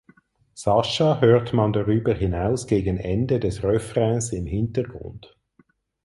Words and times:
Sasha 0.55 1.19
hört 1.19 1.53
man 1.53 1.73
darüber 1.73 2.15
hinaus 2.15 2.65
gegen 2.65 2.97
Ende 2.97 3.39
des 3.39 3.63
Refrains 3.63 4.33
im 4.33 4.47
Hintergrund. 4.47 5.37